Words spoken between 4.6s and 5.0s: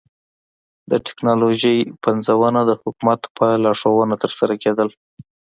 کېدل.